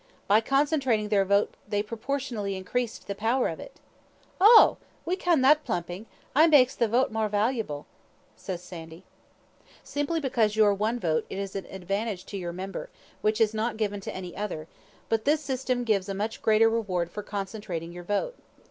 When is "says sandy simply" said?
8.35-10.19